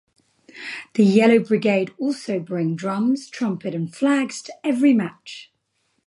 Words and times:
The 0.95 1.05
Yellow 1.05 1.37
Brigade 1.37 1.93
also 1.99 2.39
bring 2.39 2.75
drums, 2.75 3.29
trumpet 3.29 3.75
and 3.75 3.93
flags 3.95 4.41
to 4.41 4.53
every 4.65 4.93
match. 4.93 5.51